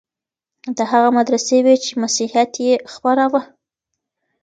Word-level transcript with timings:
دا 0.77 0.83
هغه 0.91 1.09
مدرسې 1.17 1.57
وې 1.65 1.75
چي 1.83 1.91
مسيحيت 2.03 2.51
يې 2.65 2.73
خپراوه. 2.93 3.41